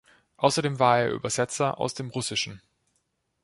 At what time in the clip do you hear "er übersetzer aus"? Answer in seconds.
0.97-1.93